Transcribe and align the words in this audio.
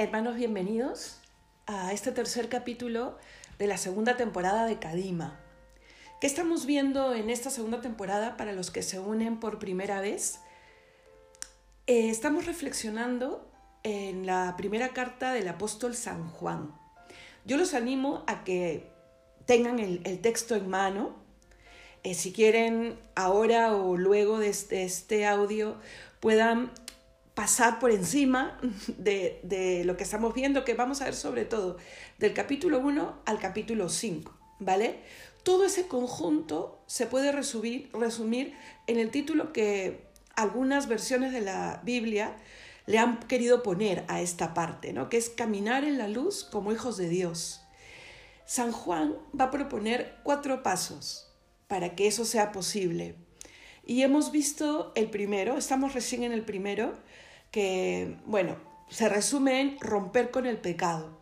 Hermanos, 0.00 0.36
bienvenidos 0.36 1.18
a 1.66 1.92
este 1.92 2.10
tercer 2.10 2.48
capítulo 2.48 3.18
de 3.58 3.66
la 3.66 3.76
segunda 3.76 4.16
temporada 4.16 4.64
de 4.64 4.78
Kadima. 4.78 5.38
¿Qué 6.22 6.26
estamos 6.26 6.64
viendo 6.64 7.14
en 7.14 7.28
esta 7.28 7.50
segunda 7.50 7.82
temporada 7.82 8.38
para 8.38 8.54
los 8.54 8.70
que 8.70 8.82
se 8.82 8.98
unen 8.98 9.38
por 9.38 9.58
primera 9.58 10.00
vez? 10.00 10.38
Eh, 11.86 12.08
estamos 12.08 12.46
reflexionando 12.46 13.46
en 13.82 14.24
la 14.24 14.54
primera 14.56 14.88
carta 14.94 15.34
del 15.34 15.48
apóstol 15.48 15.94
San 15.94 16.30
Juan. 16.30 16.74
Yo 17.44 17.58
los 17.58 17.74
animo 17.74 18.24
a 18.26 18.42
que 18.42 18.90
tengan 19.44 19.78
el, 19.80 20.00
texto 20.22 20.54
en 20.54 20.66
mano. 20.70 21.14
Eh, 22.04 22.14
si 22.14 22.32
quieren, 22.32 22.98
ahora 23.16 23.76
o 23.76 23.98
luego 23.98 24.38
de 24.38 24.48
este, 24.48 24.82
este 24.82 25.26
audio, 25.26 25.76
puedan 26.20 26.72
pasar 27.40 27.78
por 27.78 27.90
encima 27.90 28.58
de, 28.98 29.40
lo 29.86 29.96
que 29.96 30.02
estamos 30.04 30.34
viendo, 30.34 30.62
que 30.62 30.74
vamos 30.74 31.00
a 31.00 31.06
ver 31.06 31.14
sobre 31.14 31.46
todo 31.46 31.78
del 32.18 32.34
capítulo 32.34 32.80
1 32.80 33.22
al 33.24 33.38
capítulo 33.38 33.88
5, 33.88 34.30
¿vale? 34.58 34.98
Todo 35.42 35.64
ese 35.64 35.86
conjunto 35.88 36.82
se 36.86 37.06
puede 37.06 37.32
resumir, 37.32 37.88
resumir 37.94 38.52
en 38.86 38.98
el 38.98 39.10
título 39.10 39.54
que 39.54 40.06
algunas 40.36 40.86
versiones 40.86 41.32
de 41.32 41.40
la 41.40 41.80
Biblia 41.82 42.36
le 42.84 42.98
han 42.98 43.18
querido 43.20 43.62
poner 43.62 44.04
a 44.08 44.20
esta 44.20 44.52
parte, 44.52 44.92
¿no? 44.92 45.08
que 45.08 45.16
es 45.16 45.30
caminar 45.30 45.84
en 45.84 45.96
la 45.96 46.08
luz 46.08 46.44
como 46.44 46.72
hijos 46.72 46.98
de 46.98 47.08
Dios. 47.08 47.62
San 48.44 48.70
Juan 48.70 49.16
va 49.38 49.46
a 49.46 49.50
proponer 49.50 50.16
cuatro 50.24 50.62
pasos 50.62 51.30
para 51.68 51.94
que 51.96 52.06
eso 52.06 52.26
sea 52.26 52.52
posible. 52.52 53.14
Y 53.86 54.02
hemos 54.02 54.30
visto 54.30 54.92
el 54.94 55.08
primero, 55.08 55.56
estamos 55.56 55.94
recién 55.94 56.22
en 56.22 56.32
el 56.32 56.42
primero, 56.44 56.98
que, 57.50 58.16
bueno, 58.26 58.56
se 58.88 59.08
resume 59.08 59.60
en 59.60 59.80
romper 59.80 60.30
con 60.30 60.46
el 60.46 60.58
pecado. 60.58 61.18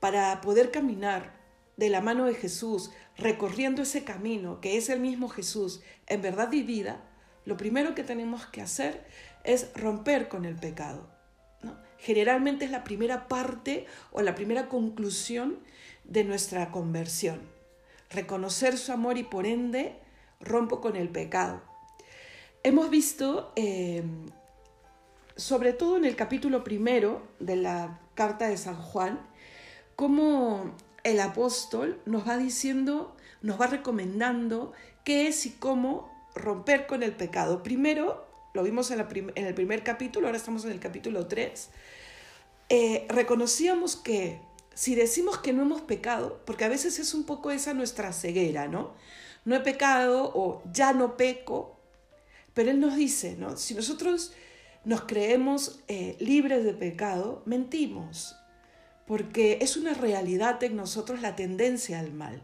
Para 0.00 0.40
poder 0.40 0.70
caminar 0.70 1.34
de 1.76 1.88
la 1.88 2.00
mano 2.00 2.26
de 2.26 2.34
Jesús, 2.34 2.90
recorriendo 3.16 3.82
ese 3.82 4.04
camino 4.04 4.60
que 4.60 4.76
es 4.76 4.88
el 4.88 5.00
mismo 5.00 5.28
Jesús 5.28 5.80
en 6.06 6.22
verdad 6.22 6.52
y 6.52 6.62
vida, 6.62 7.00
lo 7.44 7.56
primero 7.56 7.94
que 7.94 8.04
tenemos 8.04 8.46
que 8.46 8.62
hacer 8.62 9.06
es 9.44 9.70
romper 9.74 10.28
con 10.28 10.44
el 10.44 10.56
pecado. 10.56 11.08
¿no? 11.62 11.76
Generalmente 11.98 12.64
es 12.64 12.70
la 12.70 12.84
primera 12.84 13.28
parte 13.28 13.86
o 14.12 14.22
la 14.22 14.34
primera 14.34 14.68
conclusión 14.68 15.60
de 16.04 16.24
nuestra 16.24 16.70
conversión. 16.70 17.40
Reconocer 18.10 18.76
su 18.76 18.92
amor 18.92 19.18
y 19.18 19.22
por 19.24 19.46
ende 19.46 19.96
rompo 20.40 20.80
con 20.80 20.96
el 20.96 21.08
pecado. 21.08 21.62
Hemos 22.62 22.90
visto 22.90 23.52
eh, 23.56 24.02
sobre 25.36 25.72
todo 25.72 25.96
en 25.96 26.04
el 26.04 26.16
capítulo 26.16 26.62
primero 26.64 27.22
de 27.40 27.56
la 27.56 28.00
carta 28.14 28.48
de 28.48 28.56
San 28.56 28.76
Juan, 28.76 29.20
cómo 29.96 30.74
el 31.02 31.20
apóstol 31.20 32.00
nos 32.06 32.26
va 32.28 32.36
diciendo, 32.38 33.16
nos 33.42 33.60
va 33.60 33.66
recomendando 33.66 34.72
qué 35.04 35.26
es 35.28 35.46
y 35.46 35.50
cómo 35.52 36.10
romper 36.34 36.86
con 36.86 37.02
el 37.02 37.12
pecado. 37.12 37.62
Primero, 37.62 38.26
lo 38.54 38.62
vimos 38.62 38.90
en, 38.90 39.04
el 39.36 39.54
primer 39.54 39.82
capítulo, 39.82 40.28
ahora 40.28 40.36
estamos 40.38 40.64
en 40.64 40.70
el 40.70 40.80
capítulo 40.80 41.26
3, 41.26 41.70
eh, 42.70 43.06
reconocíamos 43.08 43.96
que 43.96 44.40
si 44.72 44.94
decimos 44.94 45.38
que 45.38 45.52
no 45.52 45.62
hemos 45.62 45.82
pecado, 45.82 46.40
porque 46.44 46.64
a 46.64 46.68
veces 46.68 46.98
es 46.98 47.12
un 47.14 47.24
poco 47.24 47.50
esa 47.50 47.74
nuestra 47.74 48.12
ceguera, 48.12 48.66
¿no? 48.68 48.92
No 49.44 49.54
he 49.56 49.60
pecado 49.60 50.32
o 50.34 50.62
ya 50.72 50.92
no 50.92 51.16
peco, 51.16 51.76
pero 52.54 52.70
Él 52.70 52.80
nos 52.80 52.96
dice, 52.96 53.36
¿no? 53.36 53.56
Si 53.56 53.74
nosotros 53.74 54.32
nos 54.84 55.02
creemos 55.02 55.80
eh, 55.88 56.16
libres 56.20 56.64
de 56.64 56.74
pecado, 56.74 57.42
mentimos, 57.46 58.36
porque 59.06 59.58
es 59.60 59.76
una 59.76 59.94
realidad 59.94 60.62
en 60.62 60.76
nosotros 60.76 61.20
la 61.20 61.36
tendencia 61.36 61.98
al 61.98 62.12
mal. 62.12 62.42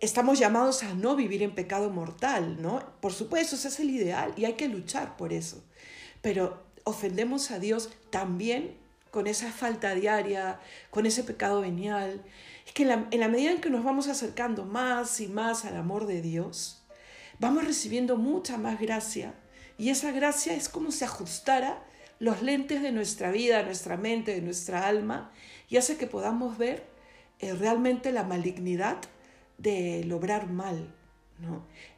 Estamos 0.00 0.38
llamados 0.38 0.82
a 0.82 0.94
no 0.94 1.16
vivir 1.16 1.42
en 1.42 1.54
pecado 1.54 1.90
mortal, 1.90 2.60
¿no? 2.60 2.80
Por 3.00 3.12
supuesto, 3.12 3.56
ese 3.56 3.68
es 3.68 3.80
el 3.80 3.90
ideal 3.90 4.32
y 4.36 4.44
hay 4.46 4.54
que 4.54 4.68
luchar 4.68 5.16
por 5.16 5.32
eso. 5.32 5.62
Pero 6.22 6.62
ofendemos 6.84 7.50
a 7.50 7.58
Dios 7.58 7.90
también 8.10 8.78
con 9.10 9.26
esa 9.26 9.50
falta 9.50 9.94
diaria, 9.94 10.58
con 10.90 11.04
ese 11.04 11.22
pecado 11.24 11.60
venial. 11.60 12.22
Es 12.66 12.72
que 12.72 12.84
en 12.84 13.20
la 13.20 13.28
medida 13.28 13.50
en 13.50 13.60
que 13.60 13.68
nos 13.68 13.84
vamos 13.84 14.08
acercando 14.08 14.64
más 14.64 15.20
y 15.20 15.26
más 15.28 15.64
al 15.66 15.76
amor 15.76 16.06
de 16.06 16.22
Dios, 16.22 16.82
vamos 17.38 17.64
recibiendo 17.64 18.16
mucha 18.16 18.56
más 18.56 18.80
gracia 18.80 19.34
y 19.80 19.88
esa 19.88 20.12
gracia 20.12 20.52
es 20.52 20.68
como 20.68 20.92
si 20.92 21.04
ajustara 21.04 21.82
los 22.18 22.42
lentes 22.42 22.82
de 22.82 22.92
nuestra 22.92 23.30
vida, 23.30 23.62
nuestra 23.62 23.96
mente, 23.96 24.34
de 24.34 24.42
nuestra 24.42 24.86
alma, 24.86 25.32
y 25.70 25.78
hace 25.78 25.96
que 25.96 26.06
podamos 26.06 26.58
ver 26.58 26.84
eh, 27.38 27.54
realmente 27.54 28.12
la 28.12 28.22
malignidad 28.22 28.98
de 29.56 30.04
lograr 30.04 30.48
mal, 30.50 30.94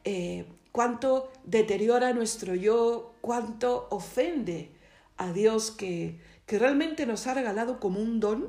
eh, 0.04 0.46
cuánto 0.70 1.32
deteriora 1.42 2.12
nuestro 2.12 2.54
yo, 2.54 3.14
cuánto 3.20 3.88
ofende 3.90 4.70
a 5.16 5.32
Dios 5.32 5.72
que, 5.72 6.20
que 6.46 6.60
realmente 6.60 7.04
nos 7.04 7.26
ha 7.26 7.34
regalado 7.34 7.80
como 7.80 7.98
un 7.98 8.20
don 8.20 8.48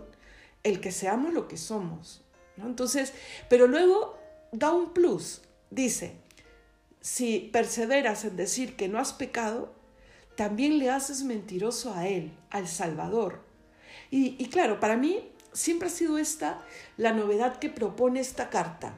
el 0.62 0.80
que 0.80 0.92
seamos 0.92 1.34
lo 1.34 1.48
que 1.48 1.58
somos. 1.58 2.22
Entonces, 2.58 3.14
pero 3.50 3.66
luego 3.66 4.16
da 4.52 4.72
un 4.74 4.94
plus, 4.94 5.42
dice, 5.72 6.18
si 7.04 7.50
perseveras 7.52 8.24
en 8.24 8.38
decir 8.38 8.78
que 8.78 8.88
no 8.88 8.98
has 8.98 9.12
pecado, 9.14 9.76
también 10.38 10.80
le 10.80 10.90
haces 10.90 11.22
mentiroso 11.24 11.94
a 11.94 12.08
Él, 12.08 12.32
al 12.50 12.68
Salvador. 12.70 13.42
Y, 14.10 14.48
claro, 14.50 14.80
para 14.80 14.96
mí 14.96 15.28
siempre 15.54 15.90
ha 15.90 15.92
sido 15.92 16.18
esta 16.18 16.64
la 16.98 17.12
novedad 17.14 17.58
que 17.58 17.70
propone 17.70 18.20
esta 18.20 18.50
carta, 18.50 18.94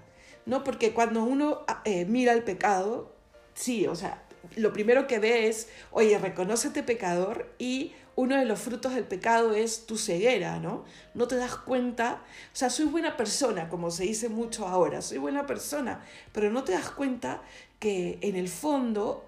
¿no? 0.45 0.63
Porque 0.63 0.93
cuando 0.93 1.23
uno 1.23 1.59
ah, 1.67 1.81
eh, 1.85 2.03
mira 2.05 2.33
el 2.33 2.43
pecado, 2.43 3.16
sí, 3.53 3.88
o 3.88 3.95
sea, 3.95 4.22
lo 4.57 4.72
primero 4.73 5.07
que 5.07 5.19
ve 5.19 5.47
es, 5.47 5.69
oye, 5.91 6.17
reconócete 6.17 6.83
pecador 6.83 7.49
y 7.57 7.93
uno 8.17 8.35
de 8.35 8.43
los 8.45 8.59
frutos 8.59 8.93
del 8.93 9.05
pecado 9.05 9.53
es 9.53 9.85
tu 9.85 9.97
ceguera, 9.97 10.59
¿no? 10.59 10.83
No 11.13 11.27
te 11.29 11.37
das 11.37 11.55
cuenta, 11.55 12.22
o 12.53 12.55
sea, 12.55 12.69
soy 12.69 12.85
buena 12.85 13.16
persona, 13.17 13.69
como 13.69 13.91
se 13.91 14.03
dice 14.03 14.27
mucho 14.27 14.67
ahora, 14.67 15.01
soy 15.01 15.17
buena 15.17 15.45
persona, 15.45 16.03
pero 16.33 16.51
no 16.51 16.63
te 16.66 16.73
das 16.73 16.89
cuenta 16.91 17.41
que 17.85 18.18
en 18.22 18.35
el 18.35 18.50
fondo 18.50 19.23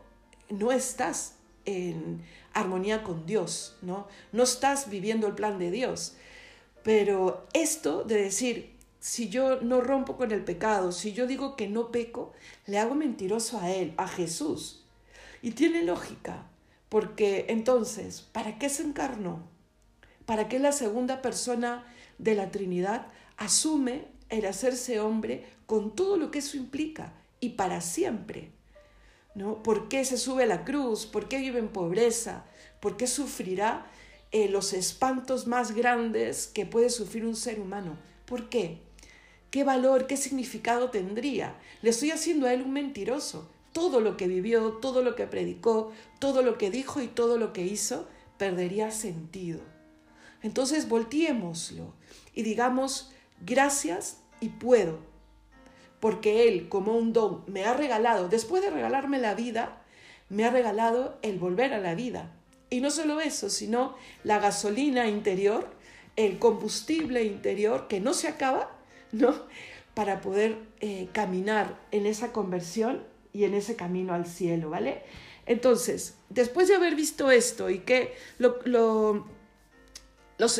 no 0.49 0.71
estás 0.71 1.35
en 1.65 2.23
armonía 2.53 3.03
con 3.03 3.27
Dios, 3.27 3.77
¿no? 3.83 4.07
No 4.31 4.41
estás 4.41 4.89
viviendo 4.89 5.27
el 5.27 5.35
plan 5.35 5.59
de 5.59 5.69
Dios. 5.69 6.15
Pero 6.83 7.45
esto 7.53 8.03
de 8.03 8.15
decir, 8.19 8.75
si 8.99 9.29
yo 9.29 9.61
no 9.61 9.79
rompo 9.81 10.17
con 10.17 10.31
el 10.31 10.43
pecado, 10.43 10.91
si 10.91 11.13
yo 11.13 11.27
digo 11.27 11.55
que 11.55 11.67
no 11.67 11.91
peco, 11.91 12.33
le 12.65 12.79
hago 12.79 12.95
mentiroso 12.95 13.59
a 13.59 13.69
Él, 13.71 13.93
a 13.95 14.07
Jesús. 14.07 14.83
Y 15.43 15.51
tiene 15.51 15.83
lógica, 15.83 16.47
porque 16.89 17.45
entonces, 17.49 18.21
¿para 18.31 18.57
qué 18.57 18.69
se 18.69 18.81
encarnó? 18.81 19.43
¿Para 20.25 20.49
qué 20.49 20.57
la 20.57 20.71
segunda 20.71 21.21
persona 21.21 21.85
de 22.17 22.33
la 22.33 22.49
Trinidad 22.49 23.05
asume 23.37 24.05
el 24.29 24.47
hacerse 24.47 24.99
hombre 24.99 25.45
con 25.67 25.95
todo 25.95 26.17
lo 26.17 26.31
que 26.31 26.39
eso 26.39 26.57
implica? 26.57 27.13
y 27.39 27.49
para 27.49 27.81
siempre. 27.81 28.51
¿no? 29.35 29.61
¿Por 29.61 29.87
qué 29.87 30.03
se 30.05 30.17
sube 30.17 30.43
a 30.43 30.47
la 30.47 30.65
cruz? 30.65 31.05
¿Por 31.05 31.27
qué 31.27 31.37
vive 31.37 31.59
en 31.59 31.67
pobreza? 31.69 32.45
¿Por 32.81 32.97
qué 32.97 33.07
sufrirá 33.07 33.85
eh, 34.31 34.49
los 34.49 34.73
espantos 34.73 35.47
más 35.47 35.73
grandes 35.73 36.47
que 36.47 36.65
puede 36.65 36.89
sufrir 36.89 37.25
un 37.25 37.35
ser 37.35 37.59
humano? 37.59 37.97
¿Por 38.25 38.49
qué? 38.49 38.79
¿Qué 39.51 39.63
valor, 39.63 40.07
qué 40.07 40.17
significado 40.17 40.89
tendría? 40.89 41.57
Le 41.81 41.91
estoy 41.91 42.11
haciendo 42.11 42.47
a 42.47 42.53
él 42.53 42.63
un 42.63 42.73
mentiroso. 42.73 43.49
Todo 43.73 43.99
lo 44.01 44.17
que 44.17 44.27
vivió, 44.27 44.73
todo 44.73 45.03
lo 45.03 45.15
que 45.15 45.27
predicó, 45.27 45.91
todo 46.19 46.41
lo 46.41 46.57
que 46.57 46.71
dijo 46.71 47.01
y 47.01 47.07
todo 47.07 47.37
lo 47.37 47.53
que 47.53 47.61
hizo 47.63 48.07
perdería 48.39 48.89
sentido. 48.91 49.59
Entonces 50.41 50.87
volteémoslo 50.87 51.93
y 52.33 52.41
digamos, 52.43 53.11
gracias 53.41 54.17
y 54.41 54.49
puedo, 54.49 54.99
porque 55.99 56.47
Él 56.47 56.69
como 56.69 56.93
un 56.93 57.13
don 57.13 57.43
me 57.47 57.65
ha 57.65 57.73
regalado, 57.73 58.29
después 58.29 58.61
de 58.63 58.69
regalarme 58.69 59.19
la 59.19 59.33
vida, 59.35 59.81
me 60.29 60.45
ha 60.45 60.51
regalado 60.51 61.17
el 61.21 61.39
volver 61.39 61.73
a 61.73 61.79
la 61.79 61.95
vida. 61.95 62.33
Y 62.69 62.81
no 62.81 62.91
solo 62.91 63.21
eso, 63.21 63.49
sino 63.49 63.95
la 64.23 64.39
gasolina 64.39 65.07
interior, 65.07 65.69
el 66.15 66.37
combustible 66.37 67.23
interior 67.23 67.87
que 67.87 67.99
no 67.99 68.13
se 68.13 68.27
acaba, 68.27 68.71
¿no? 69.11 69.33
Para 69.93 70.19
poder 70.21 70.57
eh, 70.81 71.07
caminar 71.13 71.79
en 71.91 72.05
esa 72.05 72.31
conversión 72.31 73.05
y 73.33 73.45
en 73.45 73.53
ese 73.53 73.75
camino 73.75 74.13
al 74.13 74.25
cielo, 74.27 74.69
¿vale? 74.69 75.01
Entonces, 75.45 76.15
después 76.29 76.67
de 76.67 76.75
haber 76.75 76.95
visto 76.95 77.31
esto 77.31 77.69
y 77.69 77.79
que 77.79 78.13
lo, 78.37 78.59
lo 78.65 79.37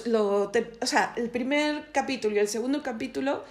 lo, 0.06 0.50
o 0.82 0.86
sea, 0.88 1.14
el 1.18 1.30
primer 1.30 1.92
capítulo 1.92 2.36
y 2.36 2.40
el 2.40 2.48
segundo 2.48 2.82
capítulo 2.82 3.44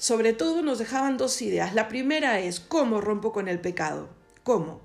sobre 0.00 0.32
todo 0.32 0.62
nos 0.62 0.78
dejaban 0.78 1.18
dos 1.18 1.42
ideas. 1.42 1.74
La 1.74 1.88
primera 1.88 2.40
es, 2.40 2.58
¿cómo 2.58 3.02
rompo 3.02 3.32
con 3.34 3.46
el 3.48 3.60
pecado? 3.60 4.08
¿Cómo? 4.42 4.80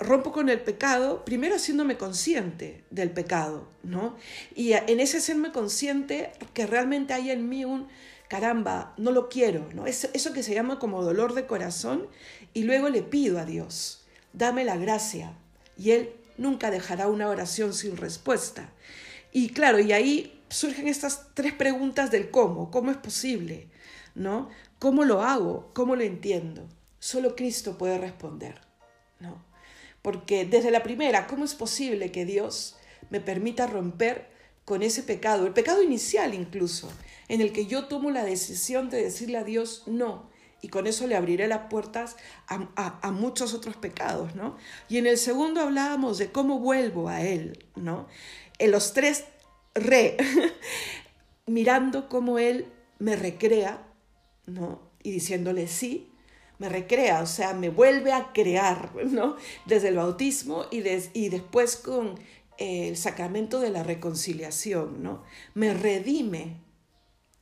rompo 0.00 0.32
con 0.32 0.48
el 0.48 0.58
pecado, 0.60 1.24
primero 1.24 1.54
haciéndome 1.54 1.96
consciente 1.96 2.82
del 2.90 3.12
pecado, 3.12 3.68
¿no? 3.84 4.16
Y 4.56 4.72
en 4.72 4.98
ese 4.98 5.18
hacerme 5.18 5.52
consciente 5.52 6.32
que 6.54 6.66
realmente 6.66 7.12
hay 7.14 7.30
en 7.30 7.48
mí 7.48 7.64
un 7.64 7.86
caramba, 8.26 8.94
no 8.96 9.12
lo 9.12 9.28
quiero, 9.28 9.68
¿no? 9.74 9.86
Eso, 9.86 10.08
eso 10.12 10.32
que 10.32 10.42
se 10.42 10.54
llama 10.54 10.80
como 10.80 11.04
dolor 11.04 11.34
de 11.34 11.46
corazón 11.46 12.08
y 12.52 12.64
luego 12.64 12.88
le 12.88 13.02
pido 13.02 13.38
a 13.38 13.44
Dios, 13.44 14.04
dame 14.32 14.64
la 14.64 14.76
gracia 14.76 15.34
y 15.76 15.92
Él 15.92 16.10
nunca 16.36 16.72
dejará 16.72 17.06
una 17.06 17.28
oración 17.28 17.72
sin 17.72 17.96
respuesta. 17.96 18.70
Y 19.30 19.50
claro, 19.50 19.78
y 19.78 19.92
ahí 19.92 20.42
surgen 20.48 20.88
estas 20.88 21.26
tres 21.34 21.52
preguntas 21.52 22.10
del 22.10 22.28
cómo, 22.32 22.72
¿cómo 22.72 22.90
es 22.90 22.96
posible? 22.96 23.68
¿no? 24.14 24.48
¿Cómo 24.78 25.04
lo 25.04 25.22
hago? 25.22 25.70
¿Cómo 25.74 25.96
lo 25.96 26.02
entiendo? 26.02 26.68
Solo 26.98 27.34
Cristo 27.36 27.78
puede 27.78 27.98
responder, 27.98 28.60
¿no? 29.20 29.42
Porque 30.02 30.44
desde 30.44 30.70
la 30.70 30.82
primera, 30.82 31.26
¿cómo 31.26 31.44
es 31.44 31.54
posible 31.54 32.10
que 32.10 32.24
Dios 32.24 32.76
me 33.10 33.20
permita 33.20 33.66
romper 33.66 34.30
con 34.64 34.82
ese 34.82 35.02
pecado, 35.02 35.46
el 35.46 35.52
pecado 35.52 35.82
inicial 35.82 36.34
incluso, 36.34 36.88
en 37.28 37.40
el 37.40 37.52
que 37.52 37.66
yo 37.66 37.86
tomo 37.86 38.10
la 38.10 38.22
decisión 38.24 38.90
de 38.90 39.02
decirle 39.02 39.38
a 39.38 39.44
Dios 39.44 39.84
no? 39.86 40.30
Y 40.60 40.68
con 40.68 40.86
eso 40.86 41.08
le 41.08 41.16
abriré 41.16 41.48
las 41.48 41.66
puertas 41.68 42.16
a, 42.46 43.10
muchos 43.10 43.52
otros 43.52 43.74
pecados, 43.76 44.36
¿no? 44.36 44.56
Y 44.88 44.98
en 44.98 45.08
el 45.08 45.18
segundo 45.18 45.60
hablábamos 45.60 46.18
de 46.18 46.30
cómo 46.30 46.60
vuelvo 46.60 47.08
a 47.08 47.22
Él, 47.22 47.66
¿no? 47.74 48.06
En 48.58 48.70
los 48.70 48.92
tres 48.92 49.24
re, 49.74 50.16
mirando 51.46 52.08
cómo 52.08 52.38
Él 52.38 52.68
me 53.00 53.16
recrea 53.16 53.91
¿no? 54.46 54.80
Y 55.02 55.10
diciéndole 55.12 55.66
sí, 55.68 56.12
me 56.58 56.68
recrea, 56.68 57.22
o 57.22 57.26
sea, 57.26 57.54
me 57.54 57.70
vuelve 57.70 58.12
a 58.12 58.32
crear, 58.32 58.94
¿no? 59.06 59.36
Desde 59.66 59.88
el 59.88 59.96
bautismo 59.96 60.66
y, 60.70 60.82
y 61.12 61.28
después 61.28 61.76
con 61.76 62.14
el 62.58 62.96
sacramento 62.96 63.60
de 63.60 63.70
la 63.70 63.82
reconciliación, 63.82 65.02
¿no? 65.02 65.24
Me 65.54 65.74
redime, 65.74 66.56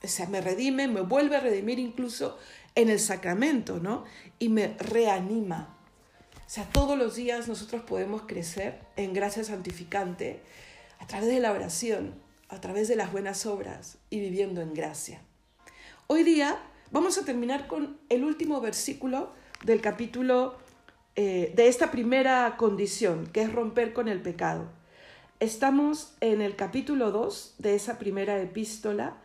o 0.02 0.08
sea, 0.08 0.26
me 0.26 0.41
redime, 0.41 0.88
me 0.88 1.02
vuelve 1.02 1.37
a 1.37 1.41
redimir 1.41 1.79
incluso 1.79 2.38
en 2.75 2.88
el 2.88 2.99
sacramento, 3.00 3.79
¿no? 3.81 4.05
Y 4.38 4.49
me 4.49 4.69
reanima. 4.79 5.76
O 6.47 6.52
sea, 6.52 6.64
todos 6.64 6.99
los 6.99 7.14
días 7.14 7.47
nosotros 7.47 7.82
podemos 7.82 8.23
crecer 8.23 8.81
en 8.97 9.12
gracia 9.12 9.44
santificante 9.44 10.41
a 10.99 11.06
través 11.06 11.29
de 11.29 11.41
la 11.41 11.52
oración, 11.52 12.14
a 12.49 12.61
través 12.61 12.88
de 12.88 12.97
las 12.97 13.12
buenas 13.12 13.44
obras 13.47 13.99
y 14.08 14.19
viviendo 14.20 14.61
en 14.62 14.73
gracia. 14.75 15.20
Hoy 16.08 16.25
día 16.25 16.61
Vamos 16.92 17.19
a 17.19 17.25
terminar 17.25 17.69
con 17.69 18.00
el 18.08 18.25
último 18.25 18.60
versículo 18.60 19.31
del 19.64 19.81
capítulo 19.81 20.56
eh, 21.14 21.52
de 21.54 21.69
esta 21.69 21.92
primera 21.92 22.56
condición, 22.56 23.28
que 23.28 23.42
es 23.42 23.52
romper 23.52 23.92
con 23.92 24.08
el 24.08 24.20
pecado. 24.20 24.66
Estamos 25.38 26.16
en 26.20 26.40
el 26.40 26.56
capítulo 26.56 27.12
2 27.12 27.54
de 27.58 27.76
esa 27.76 27.96
primera 28.00 28.40
epístola, 28.42 29.19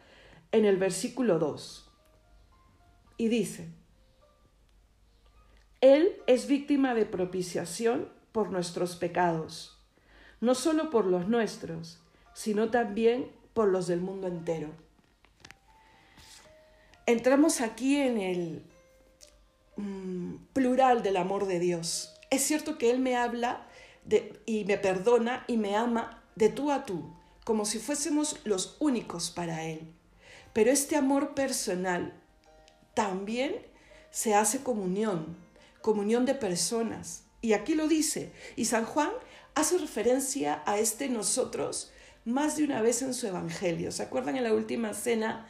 en 0.52 0.66
el 0.66 0.78
versículo 0.78 1.40
2. 1.40 1.90
Y 3.18 3.30
dice, 3.30 3.74
Él 5.82 6.16
es 6.28 6.46
víctima 6.48 6.94
de 6.94 7.08
propiciación 7.08 8.10
por 8.32 8.52
nuestros 8.52 8.96
pecados, 8.96 9.82
no 10.40 10.54
solo 10.54 10.92
por 10.92 11.08
los 11.08 11.28
nuestros, 11.28 12.00
sino 12.36 12.70
también 12.70 13.32
por 13.56 13.70
los 13.70 13.88
del 13.88 14.02
mundo 14.02 14.28
entero 14.28 14.85
entramos 17.06 17.62
aquí 17.62 17.98
en 17.98 18.18
el 18.20 18.64
mm, 19.78 20.36
plural 20.54 21.04
del 21.04 21.18
amor 21.18 21.48
de 21.48 21.60
Dios. 21.60 22.14
Es 22.30 22.42
cierto 22.44 22.78
que 22.78 22.90
Él 22.90 23.00
me 23.00 23.16
habla 23.16 23.68
y 24.46 24.66
me 24.66 24.78
perdona 24.78 25.44
y 25.48 25.58
me 25.58 25.76
ama 25.76 26.24
de 26.36 26.50
tú 26.50 26.72
a 26.72 26.86
tú, 26.86 27.14
como 27.44 27.66
si 27.66 27.80
fuésemos 27.80 28.40
los 28.44 28.78
únicos 28.80 29.32
para 29.32 29.64
Él. 29.66 29.92
Pero 30.54 30.72
este 30.72 30.96
amor 30.96 31.34
personal 31.34 32.14
también 32.94 33.58
se 34.12 34.34
hace 34.36 34.62
comunión, 34.64 35.38
comunión 35.82 36.26
de 36.26 36.34
personas. 36.36 37.24
Y 37.42 37.54
aquí 37.54 37.76
lo 37.76 37.88
dice, 37.88 38.32
y 38.56 38.66
San 38.66 38.86
Juan 38.86 39.10
hace 39.54 39.78
referencia 39.78 40.64
a 40.66 40.80
este 40.80 41.10
nosotros 41.10 41.92
más 42.26 42.58
de 42.58 42.64
una 42.64 42.82
vez 42.82 43.02
en 43.04 43.14
su 43.14 43.28
Evangelio. 43.28 43.92
¿Se 43.92 44.02
acuerdan 44.02 44.36
en 44.38 44.44
la 44.46 44.54
última 44.54 44.94
cena 44.94 45.48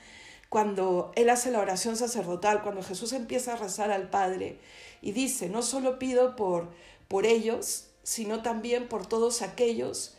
cuando 0.55 1.11
él 1.17 1.29
hace 1.31 1.51
la 1.51 1.59
oración 1.59 1.97
sacerdotal, 1.97 2.63
cuando 2.63 2.81
Jesús 2.81 3.11
empieza 3.11 3.51
a 3.51 3.57
rezar 3.57 3.91
al 3.91 4.09
Padre 4.09 4.57
y 5.01 5.11
dice, 5.11 5.49
no 5.49 5.61
solo 5.61 5.99
pido 5.99 6.37
por, 6.37 6.69
por 7.09 7.25
ellos, 7.25 7.87
sino 8.03 8.41
también 8.41 8.87
por 8.87 9.05
todos 9.05 9.41
aquellos 9.41 10.15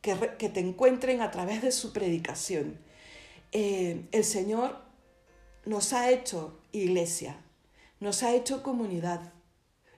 que, 0.00 0.16
te 0.48 0.58
encuentren 0.58 1.20
a 1.22 1.30
través 1.30 1.62
de 1.62 1.70
su 1.70 1.92
predicación. 1.92 2.78
Eh, 3.52 4.08
el 4.10 4.24
Señor 4.24 4.76
nos 5.64 5.92
ha 5.92 6.10
hecho 6.10 6.58
iglesia, 6.72 7.38
nos 8.00 8.24
ha 8.24 8.34
hecho 8.34 8.64
comunidad 8.64 9.32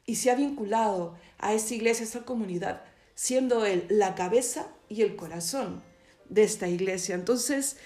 y 0.04 0.16
se 0.16 0.30
ha 0.30 0.34
vinculado 0.34 1.16
a 1.38 1.54
esa 1.54 1.74
iglesia, 1.74 2.04
a 2.04 2.08
esa 2.10 2.20
comunidad, 2.26 2.82
siendo 3.14 3.64
Él 3.64 3.86
la 3.88 4.14
cabeza 4.14 4.66
y 4.90 5.00
el 5.00 5.16
corazón 5.16 5.82
de 6.28 6.42
esta 6.42 6.68
iglesia. 6.68 7.14
Entonces, 7.14 7.78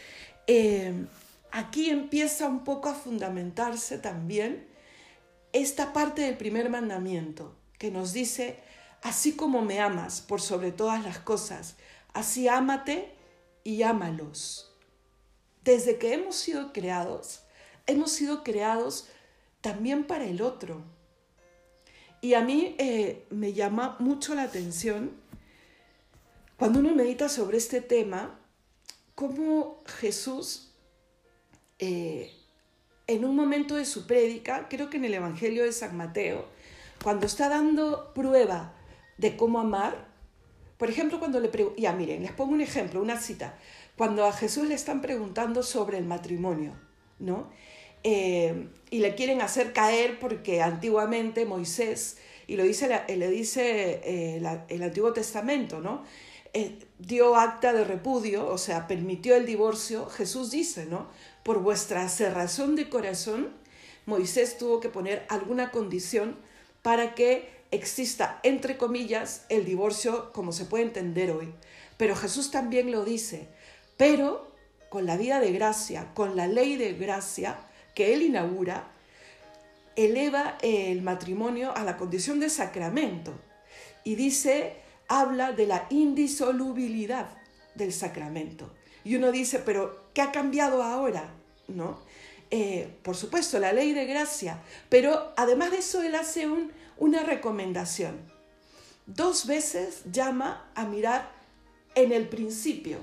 eh, 0.48 1.04
aquí 1.52 1.90
empieza 1.90 2.48
un 2.48 2.64
poco 2.64 2.88
a 2.88 2.94
fundamentarse 2.94 3.98
también 3.98 4.66
esta 5.52 5.92
parte 5.92 6.22
del 6.22 6.36
primer 6.38 6.70
mandamiento 6.70 7.54
que 7.78 7.90
nos 7.90 8.12
dice, 8.14 8.56
así 9.02 9.32
como 9.36 9.60
me 9.62 9.78
amas 9.78 10.22
por 10.22 10.40
sobre 10.40 10.72
todas 10.72 11.04
las 11.04 11.18
cosas, 11.18 11.76
así 12.14 12.48
ámate 12.48 13.14
y 13.62 13.82
ámalos. 13.82 14.72
Desde 15.62 15.98
que 15.98 16.14
hemos 16.14 16.36
sido 16.36 16.72
creados, 16.72 17.42
hemos 17.86 18.10
sido 18.12 18.42
creados 18.42 19.08
también 19.60 20.04
para 20.06 20.24
el 20.24 20.40
otro. 20.40 20.82
Y 22.22 22.32
a 22.34 22.40
mí 22.40 22.74
eh, 22.78 23.26
me 23.30 23.52
llama 23.52 23.96
mucho 23.98 24.34
la 24.34 24.44
atención, 24.44 25.12
cuando 26.56 26.78
uno 26.78 26.94
medita 26.94 27.28
sobre 27.28 27.58
este 27.58 27.80
tema, 27.82 28.38
cómo 29.16 29.82
Jesús 30.00 30.71
eh, 31.84 32.32
en 33.08 33.24
un 33.24 33.34
momento 33.34 33.74
de 33.74 33.84
su 33.84 34.06
prédica, 34.06 34.68
creo 34.70 34.88
que 34.88 34.96
en 34.98 35.04
el 35.04 35.14
Evangelio 35.14 35.64
de 35.64 35.72
San 35.72 35.96
Mateo, 35.96 36.46
cuando 37.02 37.26
está 37.26 37.48
dando 37.48 38.12
prueba 38.14 38.72
de 39.18 39.36
cómo 39.36 39.58
amar, 39.58 40.06
por 40.78 40.88
ejemplo, 40.88 41.18
cuando 41.18 41.40
le 41.40 41.50
ya 41.76 41.92
miren, 41.92 42.22
les 42.22 42.30
pongo 42.30 42.52
un 42.54 42.60
ejemplo, 42.60 43.02
una 43.02 43.20
cita, 43.20 43.58
cuando 43.96 44.24
a 44.26 44.32
Jesús 44.32 44.68
le 44.68 44.76
están 44.76 45.02
preguntando 45.02 45.64
sobre 45.64 45.98
el 45.98 46.04
matrimonio, 46.04 46.74
¿no? 47.18 47.50
Eh, 48.04 48.68
y 48.90 49.00
le 49.00 49.16
quieren 49.16 49.40
hacer 49.42 49.72
caer 49.72 50.20
porque 50.20 50.62
antiguamente 50.62 51.44
Moisés, 51.46 52.18
y 52.46 52.54
lo 52.56 52.62
dice, 52.62 52.96
eh, 53.08 53.16
le 53.16 53.28
dice 53.28 54.36
el 54.68 54.82
Antiguo 54.84 55.12
Testamento, 55.12 55.80
¿no? 55.80 56.04
dio 56.98 57.34
acta 57.36 57.72
de 57.72 57.82
repudio, 57.82 58.46
o 58.46 58.58
sea, 58.58 58.86
permitió 58.86 59.34
el 59.34 59.46
divorcio, 59.46 60.04
Jesús 60.10 60.50
dice, 60.50 60.84
¿no? 60.84 61.08
por 61.44 61.62
vuestra 61.62 62.08
cerrazón 62.08 62.76
de 62.76 62.88
corazón, 62.88 63.50
Moisés 64.06 64.58
tuvo 64.58 64.80
que 64.80 64.88
poner 64.88 65.26
alguna 65.28 65.70
condición 65.70 66.36
para 66.82 67.14
que 67.14 67.48
exista, 67.70 68.40
entre 68.42 68.76
comillas, 68.76 69.44
el 69.48 69.64
divorcio 69.64 70.32
como 70.32 70.52
se 70.52 70.64
puede 70.64 70.84
entender 70.84 71.30
hoy. 71.30 71.52
Pero 71.96 72.16
Jesús 72.16 72.50
también 72.50 72.90
lo 72.90 73.04
dice, 73.04 73.48
pero 73.96 74.52
con 74.88 75.06
la 75.06 75.16
vida 75.16 75.40
de 75.40 75.52
gracia, 75.52 76.12
con 76.14 76.36
la 76.36 76.46
ley 76.46 76.76
de 76.76 76.92
gracia 76.92 77.56
que 77.94 78.12
Él 78.14 78.22
inaugura, 78.22 78.88
eleva 79.96 80.58
el 80.62 81.02
matrimonio 81.02 81.74
a 81.76 81.84
la 81.84 81.96
condición 81.98 82.40
de 82.40 82.48
sacramento 82.50 83.32
y 84.04 84.14
dice, 84.14 84.76
habla 85.08 85.52
de 85.52 85.66
la 85.66 85.86
indisolubilidad 85.90 87.26
del 87.74 87.92
sacramento. 87.92 88.72
Y 89.04 89.16
uno 89.16 89.32
dice, 89.32 89.58
pero 89.60 90.01
¿Qué 90.14 90.20
ha 90.22 90.30
cambiado 90.32 90.82
ahora? 90.82 91.28
¿No? 91.68 92.00
Eh, 92.50 92.88
por 93.02 93.16
supuesto, 93.16 93.58
la 93.58 93.72
ley 93.72 93.92
de 93.92 94.04
gracia, 94.04 94.58
pero 94.90 95.32
además 95.36 95.70
de 95.70 95.78
eso, 95.78 96.02
él 96.02 96.14
hace 96.14 96.46
una 96.98 97.22
recomendación. 97.22 98.16
Dos 99.06 99.46
veces 99.46 100.02
llama 100.12 100.70
a 100.74 100.84
mirar 100.84 101.30
en 101.94 102.12
el 102.12 102.28
principio. 102.28 102.98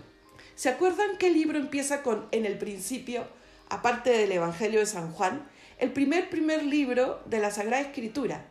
¿Se 0.55 0.69
acuerdan 0.69 1.17
qué 1.17 1.31
libro 1.31 1.57
empieza 1.57 2.03
con 2.03 2.27
en 2.31 2.45
el 2.45 2.59
principio, 2.59 3.25
aparte 3.69 4.11
del 4.11 4.31
Evangelio 4.31 4.79
de 4.81 4.85
San 4.85 5.11
Juan? 5.13 5.49
El 5.79 5.91
primer, 5.93 6.29
primer 6.29 6.63
libro 6.63 7.21
de 7.25 7.39
la 7.39 7.49
Sagrada 7.49 7.81
Escritura 7.81 8.45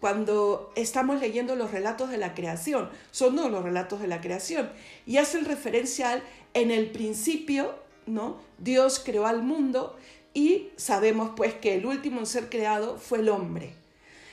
cuando 0.00 0.72
estamos 0.74 1.20
leyendo 1.20 1.54
los 1.54 1.70
relatos 1.70 2.10
de 2.10 2.16
la 2.18 2.34
creación, 2.34 2.90
son 3.12 3.36
no 3.36 3.48
los 3.48 3.62
relatos 3.62 4.00
de 4.00 4.08
la 4.08 4.20
creación, 4.20 4.68
y 5.06 5.18
hace 5.18 5.38
referencia 5.42 6.10
al 6.10 6.24
en 6.54 6.72
el 6.72 6.90
principio 6.90 7.72
¿no? 8.06 8.36
Dios 8.58 9.00
creó 9.04 9.26
al 9.26 9.42
mundo 9.42 9.96
y 10.34 10.68
sabemos 10.76 11.32
pues 11.36 11.54
que 11.54 11.74
el 11.74 11.86
último 11.86 12.20
en 12.20 12.26
ser 12.26 12.48
creado 12.48 12.96
fue 12.98 13.18
el 13.18 13.28
hombre. 13.28 13.74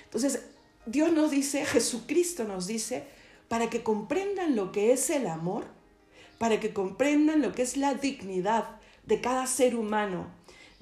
Entonces, 0.06 0.42
Dios 0.86 1.12
nos 1.12 1.32
dice, 1.32 1.66
Jesucristo 1.66 2.46
nos 2.46 2.68
dice, 2.68 3.04
para 3.48 3.70
que 3.70 3.84
comprendan 3.84 4.56
lo 4.56 4.72
que 4.72 4.92
es 4.94 5.10
el 5.10 5.28
amor, 5.28 5.66
para 6.38 6.60
que 6.60 6.74
comprendan 6.74 7.42
lo 7.42 7.52
que 7.54 7.62
es 7.64 7.78
la 7.78 7.94
dignidad 7.96 8.80
de 9.06 9.20
cada 9.22 9.46
ser 9.46 9.76
humano 9.76 10.28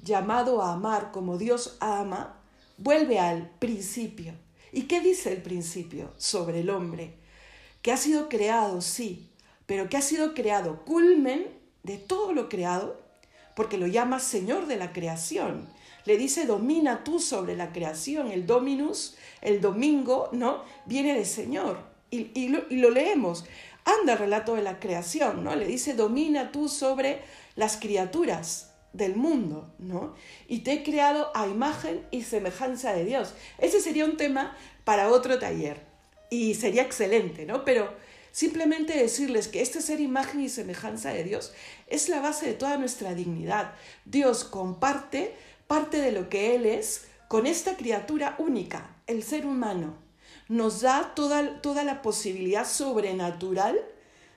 llamado 0.02 0.62
a 0.62 0.72
amar 0.74 1.10
como 1.12 1.38
Dios 1.38 1.76
ama, 1.80 2.38
vuelve 2.76 3.18
al 3.18 3.50
principio. 3.58 4.32
¿Y 4.70 4.82
qué 4.82 5.00
dice 5.00 5.32
el 5.32 5.42
principio 5.42 6.12
sobre 6.16 6.60
el 6.60 6.70
hombre? 6.70 7.14
Que 7.82 7.90
ha 7.90 7.96
sido 7.96 8.28
creado, 8.28 8.80
sí, 8.80 9.28
pero 9.66 9.88
que 9.88 9.96
ha 9.96 10.02
sido 10.02 10.34
creado 10.34 10.84
culmen 10.84 11.57
de 11.82 11.96
todo 11.96 12.32
lo 12.32 12.48
creado, 12.48 13.00
porque 13.54 13.78
lo 13.78 13.86
llama 13.86 14.20
Señor 14.20 14.66
de 14.66 14.76
la 14.76 14.92
creación. 14.92 15.68
Le 16.04 16.16
dice, 16.16 16.46
domina 16.46 17.04
tú 17.04 17.20
sobre 17.20 17.56
la 17.56 17.72
creación. 17.72 18.30
El 18.30 18.46
dominus, 18.46 19.16
el 19.42 19.60
domingo, 19.60 20.28
¿no? 20.32 20.62
Viene 20.86 21.14
de 21.14 21.24
Señor. 21.24 21.78
Y, 22.10 22.48
lo, 22.48 22.64
y 22.70 22.76
lo 22.76 22.90
leemos. 22.90 23.44
Anda 23.84 24.14
el 24.14 24.18
relato 24.18 24.54
de 24.54 24.62
la 24.62 24.80
creación, 24.80 25.44
¿no? 25.44 25.54
Le 25.54 25.66
dice, 25.66 25.94
domina 25.94 26.52
tú 26.52 26.68
sobre 26.68 27.20
las 27.56 27.76
criaturas 27.76 28.72
del 28.92 29.16
mundo, 29.16 29.74
¿no? 29.78 30.14
Y 30.46 30.60
te 30.60 30.72
he 30.72 30.82
creado 30.82 31.30
a 31.34 31.46
imagen 31.46 32.06
y 32.10 32.22
semejanza 32.22 32.92
de 32.94 33.04
Dios. 33.04 33.34
Ese 33.58 33.80
sería 33.80 34.04
un 34.06 34.16
tema 34.16 34.56
para 34.84 35.08
otro 35.10 35.38
taller 35.38 35.82
y 36.30 36.54
sería 36.54 36.82
excelente, 36.82 37.44
¿no? 37.44 37.64
Pero 37.66 37.92
Simplemente 38.32 38.96
decirles 38.96 39.48
que 39.48 39.62
este 39.62 39.80
ser 39.80 40.00
imagen 40.00 40.40
y 40.40 40.48
semejanza 40.48 41.12
de 41.12 41.24
Dios 41.24 41.52
es 41.86 42.08
la 42.08 42.20
base 42.20 42.46
de 42.46 42.54
toda 42.54 42.76
nuestra 42.76 43.14
dignidad. 43.14 43.72
Dios 44.04 44.44
comparte 44.44 45.34
parte 45.66 46.00
de 46.00 46.12
lo 46.12 46.28
que 46.28 46.54
Él 46.54 46.64
es 46.66 47.06
con 47.28 47.46
esta 47.46 47.76
criatura 47.76 48.34
única, 48.38 48.96
el 49.06 49.22
ser 49.22 49.44
humano. 49.46 49.96
Nos 50.48 50.80
da 50.80 51.12
toda, 51.14 51.60
toda 51.60 51.84
la 51.84 52.00
posibilidad 52.02 52.66
sobrenatural 52.66 53.78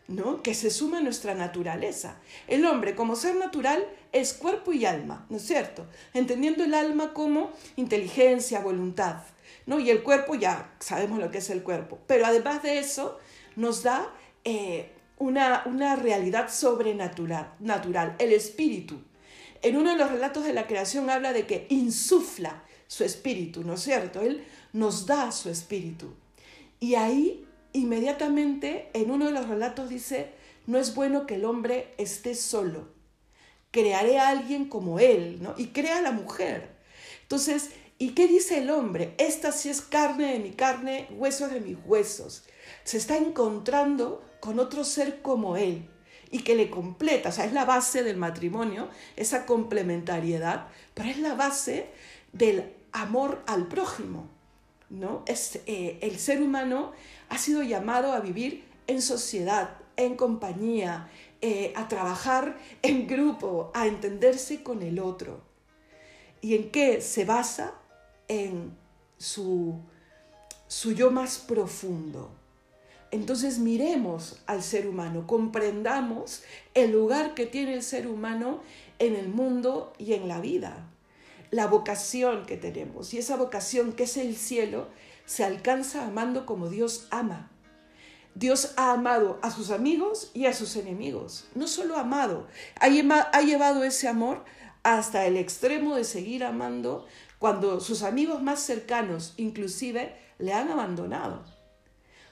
¿no? 0.07 0.43
que 0.43 0.53
se 0.55 0.69
suma 0.69 0.97
a 0.97 1.01
nuestra 1.01 1.35
naturaleza. 1.35 2.17
El 2.47 2.65
hombre 2.65 2.95
como 2.95 3.15
ser 3.15 3.35
natural 3.35 3.85
es 4.11 4.33
cuerpo 4.33 4.73
y 4.73 4.85
alma, 4.85 5.25
¿no 5.29 5.37
es 5.37 5.43
cierto? 5.43 5.87
Entendiendo 6.13 6.65
el 6.65 6.73
alma 6.73 7.13
como 7.13 7.51
inteligencia, 7.77 8.59
voluntad, 8.59 9.21
¿no? 9.65 9.79
Y 9.79 9.89
el 9.89 10.03
cuerpo 10.03 10.35
ya 10.35 10.73
sabemos 10.81 11.19
lo 11.19 11.31
que 11.31 11.37
es 11.37 11.49
el 11.49 11.63
cuerpo, 11.63 11.97
pero 12.07 12.25
además 12.25 12.61
de 12.61 12.79
eso 12.79 13.17
nos 13.55 13.83
da 13.83 14.11
eh, 14.43 14.89
una, 15.17 15.63
una, 15.65 15.95
realidad 15.95 16.49
sobrenatural, 16.49 17.53
natural, 17.59 18.15
el 18.19 18.33
espíritu. 18.33 18.99
En 19.61 19.77
uno 19.77 19.91
de 19.91 19.97
los 19.97 20.11
relatos 20.11 20.45
de 20.45 20.53
la 20.53 20.67
creación 20.67 21.09
habla 21.09 21.33
de 21.33 21.45
que 21.45 21.67
insufla 21.69 22.63
su 22.87 23.03
espíritu, 23.03 23.63
¿no 23.63 23.73
es 23.75 23.81
cierto? 23.81 24.21
Él 24.21 24.43
nos 24.73 25.05
da 25.05 25.31
su 25.31 25.49
espíritu. 25.49 26.15
Y 26.79 26.95
ahí, 26.95 27.45
inmediatamente, 27.73 28.89
en 28.93 29.11
uno 29.11 29.25
de 29.25 29.31
los 29.31 29.47
relatos 29.47 29.89
dice, 29.89 30.29
no 30.65 30.79
es 30.79 30.95
bueno 30.95 31.27
que 31.27 31.35
el 31.35 31.45
hombre 31.45 31.93
esté 31.97 32.33
solo. 32.33 32.87
Crearé 33.69 34.17
a 34.17 34.29
alguien 34.29 34.65
como 34.67 34.99
él, 34.99 35.37
¿no? 35.41 35.53
Y 35.57 35.67
crea 35.67 35.99
a 35.99 36.01
la 36.01 36.11
mujer. 36.11 36.69
Entonces, 37.21 37.69
¿Y 38.01 38.13
qué 38.15 38.27
dice 38.27 38.57
el 38.57 38.71
hombre? 38.71 39.13
Esta 39.19 39.51
sí 39.51 39.69
es 39.69 39.79
carne 39.81 40.31
de 40.33 40.39
mi 40.39 40.49
carne, 40.53 41.07
huesos 41.11 41.51
de 41.51 41.61
mis 41.61 41.77
huesos. 41.85 42.45
Se 42.83 42.97
está 42.97 43.15
encontrando 43.15 44.23
con 44.39 44.57
otro 44.57 44.83
ser 44.85 45.21
como 45.21 45.55
él 45.55 45.87
y 46.31 46.39
que 46.39 46.55
le 46.55 46.71
completa, 46.71 47.29
o 47.29 47.31
sea, 47.31 47.45
es 47.45 47.53
la 47.53 47.63
base 47.63 48.01
del 48.01 48.17
matrimonio, 48.17 48.89
esa 49.17 49.45
complementariedad, 49.45 50.65
pero 50.95 51.09
es 51.09 51.19
la 51.19 51.35
base 51.35 51.89
del 52.33 52.73
amor 52.91 53.43
al 53.45 53.67
prójimo, 53.67 54.31
¿no? 54.89 55.23
Eh, 55.27 55.99
el 56.01 56.17
ser 56.17 56.41
humano 56.41 56.93
ha 57.29 57.37
sido 57.37 57.61
llamado 57.61 58.13
a 58.13 58.19
vivir 58.19 58.63
en 58.87 59.03
sociedad, 59.03 59.75
en 59.95 60.15
compañía, 60.15 61.07
eh, 61.41 61.71
a 61.75 61.87
trabajar 61.87 62.57
en 62.81 63.05
grupo, 63.05 63.69
a 63.75 63.85
entenderse 63.85 64.63
con 64.63 64.81
el 64.81 64.97
otro. 64.97 65.43
¿Y 66.43 66.55
en 66.55 66.71
qué 66.71 66.99
se 66.99 67.25
basa? 67.25 67.75
en 68.31 68.71
su, 69.17 69.75
yo 70.95 71.11
más 71.11 71.37
profundo. 71.37 72.31
Entonces 73.11 73.59
miremos 73.59 74.37
al 74.45 74.63
ser 74.63 74.87
humano, 74.87 75.27
comprendamos 75.27 76.43
el 76.73 76.91
lugar 76.93 77.33
que 77.33 77.45
tiene 77.45 77.73
el 77.73 77.83
ser 77.83 78.07
humano 78.07 78.61
en 78.99 79.17
el 79.17 79.27
mundo 79.27 79.91
y 79.97 80.13
en 80.13 80.29
la 80.29 80.39
vida, 80.39 80.87
la 81.49 81.67
vocación 81.67 82.45
que 82.45 82.55
tenemos. 82.55 83.13
Y 83.13 83.17
esa 83.17 83.35
vocación 83.35 83.91
que 83.91 84.03
es 84.03 84.15
el 84.15 84.37
cielo 84.37 84.87
se 85.25 85.43
alcanza 85.43 86.05
amando 86.05 86.45
como 86.45 86.69
Dios 86.69 87.07
ama. 87.11 87.51
Dios 88.33 88.71
ha 88.77 88.93
amado 88.93 89.39
a 89.41 89.51
sus 89.51 89.71
amigos 89.71 90.31
y 90.33 90.45
a 90.45 90.53
sus 90.53 90.77
enemigos. 90.77 91.47
No 91.53 91.67
solo 91.67 91.97
amado, 91.97 92.47
ha 92.79 93.41
llevado 93.41 93.83
ese 93.83 94.07
amor 94.07 94.45
hasta 94.83 95.25
el 95.25 95.35
extremo 95.35 95.95
de 95.97 96.05
seguir 96.05 96.45
amando 96.45 97.05
cuando 97.41 97.79
sus 97.79 98.03
amigos 98.03 98.43
más 98.43 98.59
cercanos 98.59 99.33
inclusive 99.35 100.15
le 100.37 100.53
han 100.53 100.69
abandonado, 100.69 101.43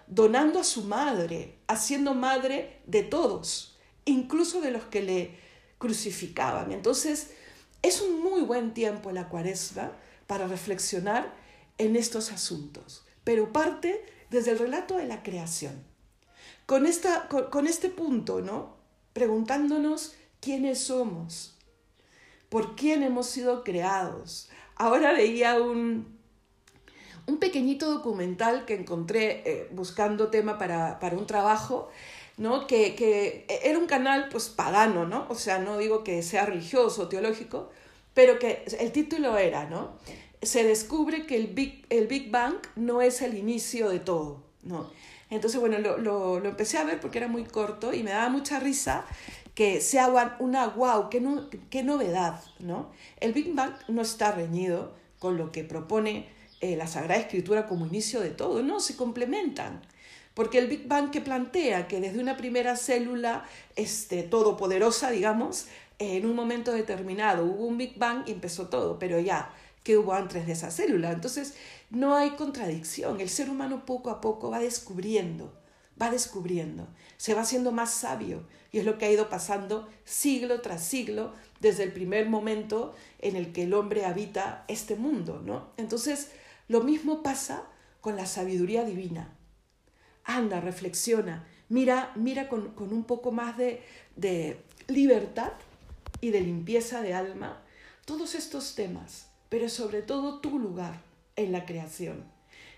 donando 0.05 0.59
a 0.59 0.63
su 0.63 0.83
madre, 0.83 1.57
haciendo 1.67 2.13
madre 2.13 2.79
de 2.85 3.01
todos, 3.01 3.75
incluso 4.05 4.61
de 4.61 4.69
los 4.69 4.83
que 4.83 5.01
le 5.01 5.35
crucificaban. 5.79 6.71
Entonces, 6.71 7.31
es 7.81 8.01
un 8.01 8.21
muy 8.21 8.41
buen 8.41 8.75
tiempo 8.75 9.11
la 9.11 9.29
cuaresma 9.29 9.93
para 10.27 10.45
reflexionar 10.45 11.33
en 11.79 11.95
estos 11.95 12.31
asuntos, 12.31 13.03
pero 13.23 13.51
parte 13.51 14.05
desde 14.29 14.51
el 14.51 14.59
relato 14.59 14.97
de 14.97 15.07
la 15.07 15.23
creación. 15.23 15.83
Con, 16.67 16.85
con 17.49 17.65
este 17.65 17.89
punto, 17.89 18.41
¿no? 18.41 18.75
Preguntándonos 19.13 20.13
quiénes 20.39 20.81
somos, 20.83 21.55
por 22.49 22.75
quién 22.75 23.01
hemos 23.01 23.25
sido 23.25 23.63
creados, 23.63 24.49
ahora 24.79 25.11
veía 25.13 25.57
un, 25.61 26.17
pequeñito 27.39 27.89
documental 27.91 28.65
que 28.65 28.73
encontré 28.73 29.43
eh, 29.45 29.67
buscando 29.71 30.27
tema 30.29 30.57
para, 30.57 30.97
un 31.13 31.27
trabajo, 31.27 31.89
¿no? 32.37 32.65
Que, 32.67 33.45
era 33.63 33.77
un 33.77 33.85
canal 33.85 34.27
pues 34.31 34.49
pagano, 34.49 35.05
¿no? 35.05 35.25
O 35.29 35.35
sea, 35.35 35.57
no 35.59 35.77
digo 35.77 36.03
que 36.03 36.21
sea 36.23 36.45
religioso 36.45 37.03
o 37.03 37.07
teológico, 37.07 37.69
pero 38.13 38.39
que 38.39 38.63
el 38.79 38.91
título 38.91 39.37
era, 39.37 39.65
¿no? 39.69 39.91
Se 40.41 40.63
descubre 40.63 41.25
que 41.27 41.35
el 41.37 41.77
el 41.89 42.07
Big 42.07 42.29
Bang 42.31 42.55
no 42.77 43.01
es 43.01 43.21
el 43.21 43.35
inicio 43.37 43.89
de 43.89 43.99
todo. 43.99 44.48
No. 44.63 44.91
Entonces, 45.29 45.59
bueno, 45.59 45.77
lo, 45.79 46.43
empecé 46.43 46.77
a 46.77 46.83
ver 46.83 46.99
porque 46.99 47.17
era 47.19 47.27
muy 47.27 47.43
corto 47.45 47.93
y 47.93 48.03
me 48.03 48.11
daba 48.11 48.29
mucha 48.29 48.59
risa 48.59 49.05
que 49.55 49.81
sea 49.81 50.35
una 50.39 50.67
wow, 50.67 51.09
qué, 51.09 51.23
qué 51.69 51.83
novedad, 51.83 52.41
¿no? 52.59 52.91
El 53.19 53.33
Big 53.33 53.53
Bang 53.53 53.73
no 53.89 54.01
está 54.01 54.31
reñido 54.31 54.93
con 55.19 55.37
lo 55.37 55.51
que 55.51 55.63
propone 55.63 56.27
eh, 56.61 56.75
la 56.75 56.87
Sagrada 56.87 57.19
Escritura 57.21 57.67
como 57.67 57.85
inicio 57.85 58.21
de 58.21 58.29
todo, 58.29 58.63
no, 58.63 58.79
se 58.79 58.95
complementan. 58.95 59.81
Porque 60.33 60.57
el 60.59 60.67
Big 60.67 60.87
Bang 60.87 61.09
que 61.11 61.19
plantea 61.21 61.87
que 61.87 61.99
desde 61.99 62.19
una 62.19 62.37
primera 62.37 62.77
célula 62.77 63.45
este, 63.75 64.23
todopoderosa, 64.23 65.11
digamos, 65.11 65.65
en 65.99 66.25
un 66.25 66.35
momento 66.35 66.71
determinado 66.71 67.43
hubo 67.45 67.65
un 67.65 67.77
Big 67.77 67.97
Bang 67.99 68.23
y 68.27 68.31
empezó 68.31 68.67
todo, 68.69 68.97
pero 68.97 69.19
ya, 69.19 69.51
¿qué 69.83 69.97
hubo 69.97 70.13
antes 70.13 70.45
de 70.47 70.53
esa 70.53 70.71
célula? 70.71 71.11
Entonces, 71.11 71.55
no 71.89 72.15
hay 72.15 72.31
contradicción. 72.31 73.19
El 73.19 73.29
ser 73.29 73.49
humano 73.49 73.85
poco 73.85 74.09
a 74.09 74.21
poco 74.21 74.51
va 74.51 74.59
descubriendo, 74.59 75.53
va 76.01 76.11
descubriendo, 76.11 76.87
se 77.17 77.33
va 77.33 77.41
haciendo 77.41 77.71
más 77.71 77.91
sabio 77.91 78.45
y 78.71 78.79
es 78.79 78.85
lo 78.85 78.97
que 78.97 79.05
ha 79.05 79.11
ido 79.11 79.29
pasando 79.29 79.87
siglo 80.05 80.61
tras 80.61 80.83
siglo 80.83 81.33
desde 81.59 81.83
el 81.83 81.91
primer 81.91 82.29
momento 82.29 82.93
en 83.19 83.35
el 83.35 83.51
que 83.51 83.63
el 83.63 83.73
hombre 83.73 84.05
habita 84.05 84.63
este 84.67 84.95
mundo, 84.95 85.41
¿no? 85.43 85.71
Entonces, 85.77 86.31
lo 86.67 86.81
mismo 86.81 87.23
pasa 87.23 87.63
con 88.01 88.15
la 88.15 88.25
sabiduría 88.25 88.85
divina. 88.85 89.35
Anda, 90.23 90.61
reflexiona, 90.61 91.47
mira, 91.69 92.13
mira 92.15 92.47
con, 92.47 92.73
un 92.77 93.03
poco 93.03 93.31
más 93.31 93.57
de, 93.57 93.81
de 94.15 94.61
libertad 94.87 95.53
y 96.21 96.29
de 96.29 96.41
limpieza 96.41 97.01
de 97.01 97.13
alma 97.13 97.63
todos 98.05 98.35
estos 98.35 98.75
temas, 98.75 99.27
pero 99.49 99.69
sobre 99.69 100.01
todo 100.01 100.39
tu 100.39 100.59
lugar 100.59 101.08
en 101.39 101.51
la 101.53 101.65
creación. 101.65 102.23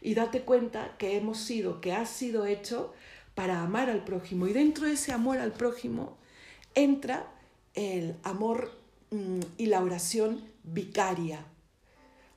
Y 0.02 0.14
date 0.14 0.42
cuenta 0.44 0.96
que 0.98 1.18
hemos 1.18 1.40
sido, 1.40 1.82
que 1.82 1.94
has 1.94 2.10
sido 2.10 2.46
hecho 2.46 2.94
para 3.36 3.62
amar 3.62 3.90
al 3.90 4.04
prójimo. 4.04 4.48
Y 4.48 4.54
dentro 4.54 4.86
de 4.86 4.94
ese 4.94 5.12
amor 5.14 5.38
al 5.40 5.52
prójimo 5.52 6.18
entra 6.76 7.28
el 7.74 8.16
amor 8.24 8.72
mm, 9.12 9.40
y 9.58 9.66
la 9.68 9.82
oración 9.82 10.44
vicaria. 10.64 11.46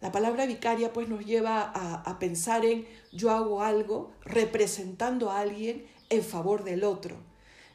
La 0.00 0.12
palabra 0.12 0.44
vicaria 0.46 0.92
pues 0.92 1.08
nos 1.08 1.24
lleva 1.24 1.62
a, 1.62 2.02
a 2.02 2.18
pensar 2.18 2.64
en 2.64 2.86
yo 3.12 3.30
hago 3.30 3.62
algo 3.62 4.12
representando 4.24 5.30
a 5.30 5.40
alguien 5.40 5.86
en 6.10 6.22
favor 6.22 6.64
del 6.64 6.84
otro. 6.84 7.16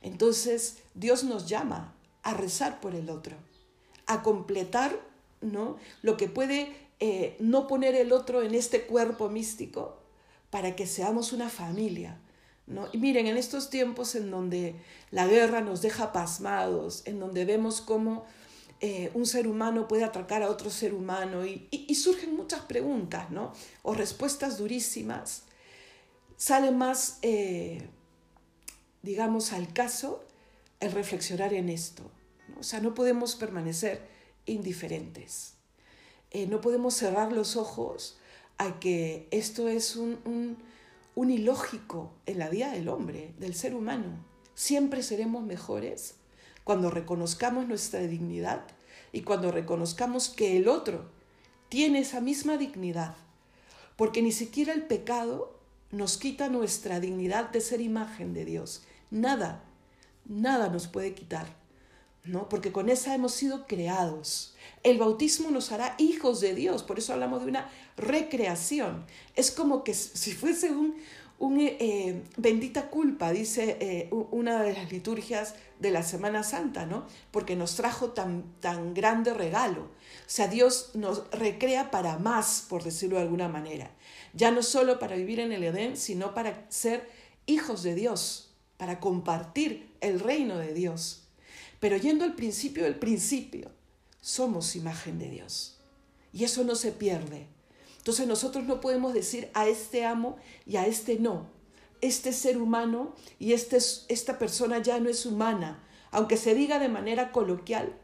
Entonces 0.01 0.81
Dios 0.93 1.23
nos 1.23 1.47
llama 1.47 1.95
a 2.21 2.33
rezar 2.35 2.79
por 2.81 2.93
el 2.95 3.09
otro, 3.09 3.35
a 4.05 4.21
completar 4.21 4.97
¿no? 5.41 5.77
lo 6.03 6.17
que 6.17 6.29
puede 6.29 6.88
eh, 7.01 7.37
no 7.39 7.65
poner 7.67 7.95
el 7.95 8.11
otro 8.11 8.41
en 8.43 8.53
este 8.53 8.85
cuerpo 8.85 9.29
místico 9.29 9.97
para 10.49 10.75
que 10.75 10.85
seamos 10.85 11.31
una 11.31 11.49
familia. 11.49 12.19
¿no? 12.67 12.87
Y 12.91 12.97
miren, 12.97 13.25
en 13.27 13.37
estos 13.37 13.69
tiempos 13.69 14.15
en 14.15 14.29
donde 14.29 14.75
la 15.09 15.25
guerra 15.25 15.61
nos 15.61 15.81
deja 15.81 16.11
pasmados, 16.11 17.01
en 17.05 17.19
donde 17.19 17.45
vemos 17.45 17.79
cómo 17.81 18.25
eh, 18.81 19.11
un 19.13 19.25
ser 19.25 19.47
humano 19.47 19.87
puede 19.87 20.03
atracar 20.03 20.43
a 20.43 20.49
otro 20.49 20.69
ser 20.69 20.93
humano 20.93 21.45
y, 21.45 21.69
surgen 21.95 22.33
muchas 22.35 22.61
preguntas 22.61 23.29
¿no? 23.31 23.51
o 23.83 23.93
respuestas 23.93 24.57
durísimas, 24.57 25.43
sale 26.37 26.71
más, 26.71 27.17
eh, 27.23 27.89
digamos, 29.03 29.51
al 29.53 29.73
caso 29.73 30.23
el 30.81 30.91
reflexionar 30.93 31.53
en 31.53 31.67
esto. 31.69 32.03
O 32.59 32.63
sea, 32.63 32.79
no 32.81 32.93
podemos 32.93 33.35
permanecer 33.35 34.01
indiferentes. 34.45 35.53
Eh, 36.31 36.45
no 36.45 36.61
podemos 36.61 36.93
cerrar 36.93 37.31
los 37.33 37.55
ojos 37.55 38.17
a 38.59 38.79
que 38.79 39.27
esto 39.31 39.67
es 39.67 39.95
un 39.95 40.57
ilógico 41.15 42.11
en 42.27 42.39
la 42.39 42.49
vida 42.49 42.71
del 42.71 42.87
hombre, 42.89 43.33
del 43.39 43.55
ser 43.55 43.73
humano. 43.73 44.23
Siempre 44.53 45.01
seremos 45.01 45.43
mejores 45.43 46.15
cuando 46.63 46.91
reconozcamos 46.91 47.67
nuestra 47.67 48.01
dignidad 48.01 48.65
y 49.11 49.21
cuando 49.23 49.51
reconozcamos 49.51 50.29
que 50.29 50.57
el 50.57 50.67
otro 50.67 51.09
tiene 51.67 51.99
esa 51.99 52.21
misma 52.21 52.57
dignidad, 52.57 53.15
porque 53.95 54.21
ni 54.21 54.31
siquiera 54.31 54.73
el 54.73 54.83
pecado 54.83 55.57
nos 55.91 56.17
quita 56.17 56.49
nuestra 56.49 56.99
dignidad 56.99 57.49
de 57.49 57.61
ser 57.61 57.81
imagen 57.81 58.35
de 58.35 58.45
Dios. 58.45 58.83
Nada, 59.09 59.63
nada 60.25 60.69
nos 60.69 60.87
puede 60.87 61.15
quitar. 61.15 61.47
¿no? 62.25 62.49
Porque 62.49 62.71
con 62.71 62.89
esa 62.89 63.13
hemos 63.15 63.33
sido 63.33 63.65
creados. 63.65 64.55
El 64.83 64.97
bautismo 64.97 65.51
nos 65.51 65.71
hará 65.71 65.95
hijos 65.97 66.41
de 66.41 66.53
Dios, 66.55 66.83
por 66.83 66.99
eso 66.99 67.13
hablamos 67.13 67.41
de 67.43 67.47
una 67.49 67.69
recreación. 67.97 69.05
Es 69.35 69.51
como 69.51 69.83
que 69.83 69.93
si 69.93 70.31
fuese 70.33 70.71
un, 70.71 70.95
un 71.37 71.59
eh, 71.59 71.77
eh, 71.79 72.23
bendita 72.37 72.89
culpa, 72.89 73.31
dice 73.31 73.77
eh, 73.79 74.09
una 74.31 74.61
de 74.63 74.73
las 74.73 74.91
liturgias 74.91 75.55
de 75.79 75.91
la 75.91 76.03
Semana 76.03 76.43
Santa, 76.43 76.85
¿no? 76.85 77.05
Porque 77.31 77.55
nos 77.55 77.75
trajo 77.75 78.09
tan, 78.11 78.43
tan 78.59 78.93
grande 78.93 79.33
regalo. 79.33 79.81
O 79.83 80.31
sea, 80.31 80.47
Dios 80.47 80.91
nos 80.93 81.29
recrea 81.31 81.89
para 81.91 82.17
más, 82.19 82.65
por 82.69 82.83
decirlo 82.83 83.15
de 83.17 83.23
alguna 83.23 83.47
manera. 83.47 83.91
Ya 84.33 84.51
no 84.51 84.61
solo 84.63 84.99
para 84.99 85.15
vivir 85.15 85.39
en 85.39 85.51
el 85.51 85.63
Edén, 85.63 85.97
sino 85.97 86.33
para 86.33 86.65
ser 86.69 87.09
hijos 87.47 87.81
de 87.83 87.95
Dios, 87.95 88.51
para 88.77 88.99
compartir 88.99 89.91
el 90.01 90.19
reino 90.19 90.57
de 90.57 90.73
Dios. 90.73 91.23
Pero 91.79 91.95
yendo 91.97 92.25
al 92.25 92.35
principio 92.35 92.83
del 92.83 92.95
principio, 92.97 93.71
somos 94.21 94.75
imagen 94.75 95.17
de 95.17 95.29
Dios. 95.29 95.77
Y 96.33 96.43
eso 96.43 96.63
no 96.63 96.75
se 96.75 96.91
pierde. 96.91 97.47
Entonces 97.97 98.27
nosotros 98.27 98.65
no 98.65 98.81
podemos 98.81 99.13
decir 99.13 99.49
a 99.53 99.67
este 99.67 100.03
amo 100.05 100.35
y 100.65 100.75
a 100.75 100.85
este 100.85 101.19
no. 101.19 101.47
Este 102.01 102.33
ser 102.33 102.57
humano 102.57 103.13
y 103.39 103.53
este 103.53 103.77
esta 103.77 104.37
persona 104.39 104.79
ya 104.81 104.99
no 104.99 105.09
es 105.09 105.25
humana. 105.25 105.81
Aunque 106.11 106.35
se 106.37 106.53
diga 106.53 106.79
de 106.79 106.89
manera 106.89 107.31
coloquial, 107.31 107.95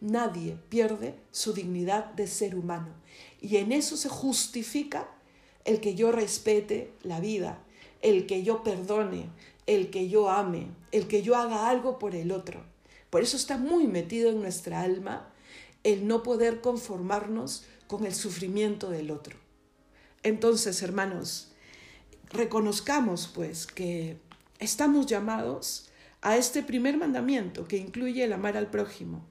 nadie 0.00 0.58
pierde 0.68 1.14
su 1.30 1.52
dignidad 1.54 2.06
de 2.12 2.26
ser 2.26 2.54
humano. 2.54 2.92
Y 3.40 3.56
en 3.58 3.72
eso 3.72 3.96
se 3.96 4.08
justifica 4.10 5.08
el 5.64 5.80
que 5.80 5.94
yo 5.94 6.12
respete 6.12 6.92
la 7.02 7.18
vida, 7.20 7.62
el 8.02 8.26
que 8.26 8.42
yo 8.42 8.62
perdone, 8.62 9.30
el 9.66 9.90
que 9.90 10.08
yo 10.10 10.28
ame, 10.30 10.66
el 10.92 11.06
que 11.08 11.22
yo 11.22 11.36
haga 11.36 11.70
algo 11.70 11.98
por 11.98 12.14
el 12.14 12.30
otro. 12.32 12.71
Por 13.12 13.20
eso 13.22 13.36
está 13.36 13.58
muy 13.58 13.88
metido 13.88 14.30
en 14.30 14.40
nuestra 14.40 14.80
alma 14.80 15.28
el 15.84 16.06
no 16.08 16.22
poder 16.22 16.62
conformarnos 16.62 17.64
con 17.86 18.06
el 18.06 18.14
sufrimiento 18.14 18.88
del 18.88 19.10
otro. 19.10 19.36
Entonces, 20.22 20.80
hermanos, 20.80 21.52
reconozcamos 22.30 23.30
pues 23.34 23.66
que 23.66 24.16
estamos 24.60 25.04
llamados 25.04 25.90
a 26.22 26.38
este 26.38 26.62
primer 26.62 26.96
mandamiento 26.96 27.68
que 27.68 27.76
incluye 27.76 28.24
el 28.24 28.32
amar 28.32 28.56
al 28.56 28.68
prójimo. 28.70 29.26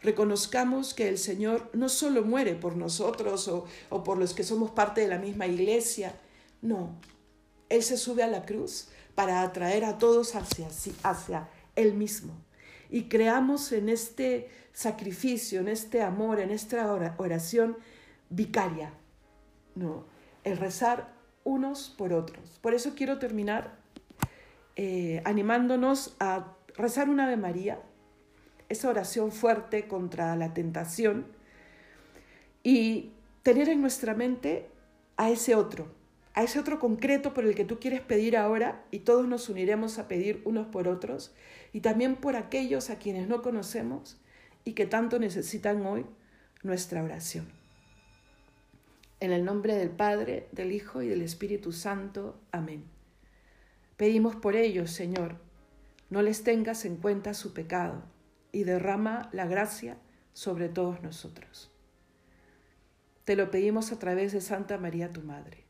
Reconozcamos 0.00 0.94
que 0.94 1.06
el 1.08 1.18
Señor 1.18 1.68
no 1.74 1.90
solo 1.90 2.22
muere 2.24 2.54
por 2.54 2.76
nosotros 2.76 3.46
o, 3.48 3.66
por 4.04 4.16
los 4.16 4.32
que 4.32 4.42
somos 4.42 4.70
parte 4.70 5.02
de 5.02 5.08
la 5.08 5.18
misma 5.18 5.46
iglesia, 5.46 6.18
no, 6.62 6.98
Él 7.68 7.82
se 7.82 7.98
sube 7.98 8.22
a 8.22 8.26
la 8.26 8.46
cruz 8.46 8.86
para 9.14 9.42
atraer 9.42 9.84
a 9.84 9.98
todos 9.98 10.34
hacia, 10.34 10.68
hacia 11.02 11.50
Él 11.76 11.92
mismo 11.92 12.32
y 12.90 13.02
creamos 13.04 13.72
en 13.72 13.88
este 13.88 14.48
sacrificio, 14.72 15.60
en 15.60 15.68
este 15.68 16.02
amor, 16.02 16.40
en 16.40 16.50
esta 16.50 16.90
oración 17.16 17.76
vicaria. 18.30 18.92
No, 19.74 20.04
el 20.44 20.56
rezar 20.56 21.12
unos 21.44 21.94
por 21.96 22.12
otros. 22.12 22.58
Por 22.60 22.74
eso 22.74 22.94
quiero 22.94 23.18
terminar 23.18 23.76
eh, 24.76 25.22
animándonos 25.24 26.16
a 26.20 26.54
rezar 26.76 27.08
un 27.08 27.20
Ave 27.20 27.36
María, 27.36 27.80
esa 28.68 28.88
oración 28.88 29.32
fuerte 29.32 29.86
contra 29.88 30.36
la 30.36 30.54
tentación, 30.54 31.26
y 32.62 33.12
tener 33.42 33.68
en 33.68 33.80
nuestra 33.80 34.14
mente 34.14 34.68
a 35.16 35.30
ese 35.30 35.54
otro, 35.54 35.88
a 36.38 36.44
ese 36.44 36.60
otro 36.60 36.78
concreto 36.78 37.34
por 37.34 37.44
el 37.46 37.56
que 37.56 37.64
tú 37.64 37.80
quieres 37.80 38.00
pedir 38.00 38.36
ahora 38.36 38.84
y 38.92 39.00
todos 39.00 39.26
nos 39.26 39.48
uniremos 39.48 39.98
a 39.98 40.06
pedir 40.06 40.40
unos 40.44 40.68
por 40.68 40.86
otros 40.86 41.34
y 41.72 41.80
también 41.80 42.14
por 42.14 42.36
aquellos 42.36 42.90
a 42.90 42.98
quienes 43.00 43.26
no 43.26 43.42
conocemos 43.42 44.18
y 44.62 44.74
que 44.74 44.86
tanto 44.86 45.18
necesitan 45.18 45.84
hoy 45.84 46.06
nuestra 46.62 47.02
oración. 47.02 47.48
En 49.18 49.32
el 49.32 49.44
nombre 49.44 49.74
del 49.74 49.90
Padre, 49.90 50.46
del 50.52 50.70
Hijo 50.70 51.02
y 51.02 51.08
del 51.08 51.22
Espíritu 51.22 51.72
Santo. 51.72 52.40
Amén. 52.52 52.84
Pedimos 53.96 54.36
por 54.36 54.54
ellos, 54.54 54.92
Señor, 54.92 55.38
no 56.08 56.22
les 56.22 56.44
tengas 56.44 56.84
en 56.84 56.98
cuenta 56.98 57.34
su 57.34 57.52
pecado 57.52 58.04
y 58.52 58.62
derrama 58.62 59.28
la 59.32 59.48
gracia 59.48 59.96
sobre 60.34 60.68
todos 60.68 61.02
nosotros. 61.02 61.72
Te 63.24 63.34
lo 63.34 63.50
pedimos 63.50 63.90
a 63.90 63.98
través 63.98 64.30
de 64.30 64.40
Santa 64.40 64.78
María, 64.78 65.10
tu 65.10 65.22
Madre. 65.22 65.64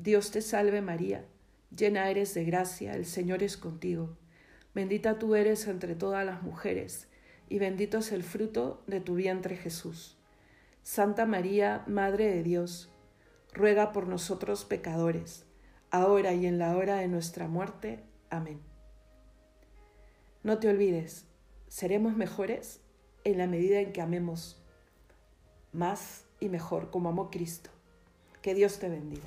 Dios 0.00 0.30
te 0.30 0.42
salve 0.42 0.80
María, 0.80 1.24
llena 1.76 2.08
eres 2.08 2.32
de 2.32 2.44
gracia, 2.44 2.94
el 2.94 3.04
Señor 3.04 3.42
es 3.42 3.56
contigo. 3.56 4.16
Bendita 4.72 5.18
tú 5.18 5.34
eres 5.34 5.66
entre 5.66 5.96
todas 5.96 6.24
las 6.24 6.44
mujeres, 6.44 7.08
y 7.48 7.58
bendito 7.58 7.98
es 7.98 8.12
el 8.12 8.22
fruto 8.22 8.80
de 8.86 9.00
tu 9.00 9.16
vientre 9.16 9.56
Jesús. 9.56 10.16
Santa 10.84 11.26
María, 11.26 11.82
Madre 11.88 12.28
de 12.28 12.44
Dios, 12.44 12.90
ruega 13.52 13.90
por 13.90 14.06
nosotros 14.06 14.64
pecadores, 14.64 15.44
ahora 15.90 16.32
y 16.32 16.46
en 16.46 16.60
la 16.60 16.76
hora 16.76 16.94
de 16.98 17.08
nuestra 17.08 17.48
muerte. 17.48 17.98
Amén. 18.30 18.60
No 20.44 20.58
te 20.60 20.68
olvides, 20.68 21.24
seremos 21.66 22.16
mejores 22.16 22.80
en 23.24 23.36
la 23.36 23.48
medida 23.48 23.80
en 23.80 23.92
que 23.92 24.00
amemos 24.00 24.62
más 25.72 26.24
y 26.38 26.50
mejor 26.50 26.92
como 26.92 27.08
amó 27.08 27.30
Cristo. 27.32 27.70
Que 28.42 28.54
Dios 28.54 28.78
te 28.78 28.88
bendiga. 28.88 29.26